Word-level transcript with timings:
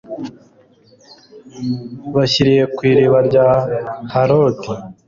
bashiriye 2.15 2.63
ku 2.75 2.79
iriba 2.91 3.19
rya 3.27 3.47
harodi 4.13 4.69